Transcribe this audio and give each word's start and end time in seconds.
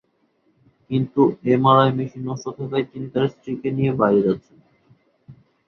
কিন্তু 0.89 1.21
MRI 1.51 1.91
machine 1.97 2.21
নষ্ট 2.27 2.45
থাকায় 2.57 2.85
তিনি 2.91 3.07
তাঁর 3.13 3.25
স্ত্রীকে 3.33 3.69
নিয়ে 3.77 3.91
বাইরে 4.01 4.21
যাচ্ছেন। 4.27 4.57